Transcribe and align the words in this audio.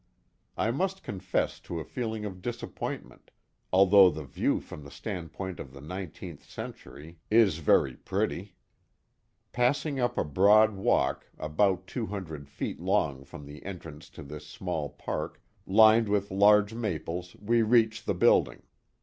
I 0.57 0.71
must 0.71 1.03
confess 1.03 1.59
to 1.59 1.79
a 1.79 1.83
feeling 1.85 2.25
of 2.25 2.41
disappointment, 2.41 3.29
although 3.71 4.09
the 4.09 4.23
view 4.23 4.59
from 4.59 4.83
the 4.83 4.89
standpoint 4.89 5.59
of 5.59 5.73
the 5.73 5.79
nineteenth 5.79 6.43
century 6.43 7.19
is 7.29 7.59
very 7.59 7.91
Johnstown, 7.91 8.15
New 8.17 8.23
York 8.23 8.29
201 8.33 8.37
pretty. 8.41 8.55
Passing 9.51 9.99
up 9.99 10.17
a 10.17 10.23
broad 10.23 10.71
walk, 10.73 11.27
about 11.37 11.85
two 11.85 12.07
hundred 12.07 12.49
feet 12.49 12.79
long 12.79 13.23
from 13.23 13.45
the 13.45 13.63
entrance 13.63 14.09
to 14.09 14.23
this 14.23 14.47
sniall 14.51 14.97
park, 14.97 15.39
lined 15.67 16.09
with 16.09 16.31
large 16.31 16.73
maples, 16.73 17.35
we 17.39 17.61
reach 17.61 18.03
the 18.05 18.15
building. 18.15 18.63